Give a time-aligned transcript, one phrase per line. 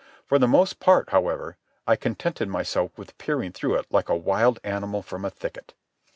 [0.25, 4.59] For the most part, however, I contented myself with peering through it like a wild
[4.63, 5.75] animal from a thicket.